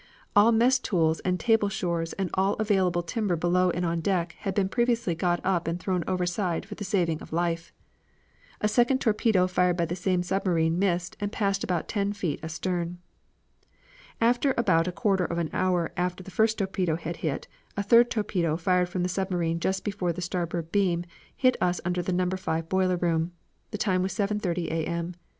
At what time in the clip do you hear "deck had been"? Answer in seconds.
3.99-4.67